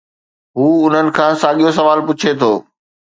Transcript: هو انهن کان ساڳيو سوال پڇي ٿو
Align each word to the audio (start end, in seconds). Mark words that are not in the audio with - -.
هو 0.57 0.65
انهن 0.87 1.07
کان 1.17 1.31
ساڳيو 1.41 1.69
سوال 1.77 1.99
پڇي 2.07 2.31
ٿو 2.39 2.51